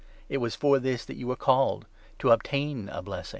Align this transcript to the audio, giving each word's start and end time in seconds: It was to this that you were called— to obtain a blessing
It 0.29 0.39
was 0.39 0.57
to 0.57 0.79
this 0.79 1.05
that 1.05 1.13
you 1.15 1.27
were 1.27 1.35
called— 1.35 1.85
to 2.17 2.31
obtain 2.31 2.89
a 2.89 3.03
blessing 3.03 3.29